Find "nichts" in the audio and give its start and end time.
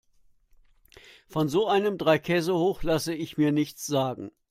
3.51-3.85